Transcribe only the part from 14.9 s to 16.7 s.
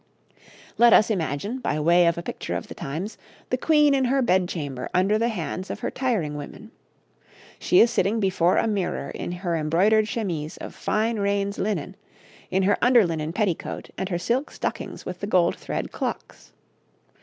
with the gold thread clocks.